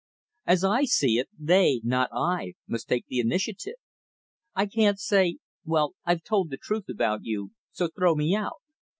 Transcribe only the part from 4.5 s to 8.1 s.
I can't say: 'Well, I've told the truth about you, so